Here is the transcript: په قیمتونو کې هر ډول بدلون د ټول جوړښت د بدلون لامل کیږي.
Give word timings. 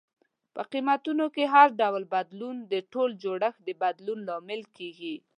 په 0.55 0.61
قیمتونو 0.71 1.25
کې 1.35 1.43
هر 1.53 1.67
ډول 1.81 2.03
بدلون 2.13 2.55
د 2.71 2.73
ټول 2.91 3.09
جوړښت 3.23 3.59
د 3.67 3.69
بدلون 3.83 4.19
لامل 4.29 4.61
کیږي. 4.77 5.15